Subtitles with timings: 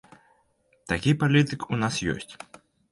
[0.93, 2.33] Такі палітык у нас ёсць!